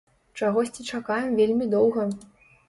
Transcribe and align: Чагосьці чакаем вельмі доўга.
Чагосьці 0.39 0.85
чакаем 0.93 1.35
вельмі 1.41 1.69
доўга. 1.75 2.09